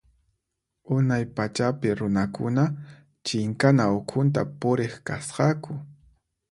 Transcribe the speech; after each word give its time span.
Unay 0.95 1.25
pachapi 1.35 1.87
runakuna 1.99 2.63
chinkana 3.25 3.83
ukhunta 3.99 4.41
puriq 4.59 4.93
kasqaku. 5.07 5.71